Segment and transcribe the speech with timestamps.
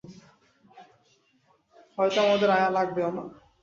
[1.97, 3.23] হয়তো আমাদের আয়া লাগবেও না!